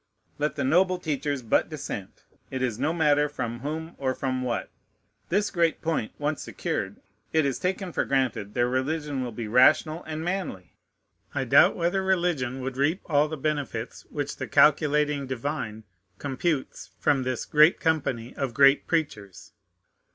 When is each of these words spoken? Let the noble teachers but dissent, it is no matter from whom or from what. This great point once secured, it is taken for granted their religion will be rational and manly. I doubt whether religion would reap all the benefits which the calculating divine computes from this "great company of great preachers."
Let 0.39 0.55
the 0.55 0.63
noble 0.63 0.97
teachers 0.97 1.43
but 1.43 1.69
dissent, 1.69 2.23
it 2.49 2.63
is 2.63 2.79
no 2.79 2.91
matter 2.91 3.29
from 3.29 3.59
whom 3.59 3.93
or 3.99 4.15
from 4.15 4.41
what. 4.41 4.71
This 5.29 5.51
great 5.51 5.79
point 5.79 6.11
once 6.17 6.41
secured, 6.41 6.95
it 7.33 7.45
is 7.45 7.59
taken 7.59 7.93
for 7.93 8.03
granted 8.03 8.55
their 8.55 8.67
religion 8.67 9.21
will 9.21 9.31
be 9.31 9.47
rational 9.47 10.03
and 10.05 10.23
manly. 10.23 10.73
I 11.35 11.43
doubt 11.43 11.75
whether 11.75 12.01
religion 12.03 12.61
would 12.61 12.77
reap 12.77 13.01
all 13.05 13.27
the 13.27 13.37
benefits 13.37 14.03
which 14.09 14.37
the 14.37 14.47
calculating 14.47 15.27
divine 15.27 15.83
computes 16.17 16.89
from 16.97 17.21
this 17.21 17.45
"great 17.45 17.79
company 17.79 18.35
of 18.35 18.55
great 18.55 18.87
preachers." 18.87 19.53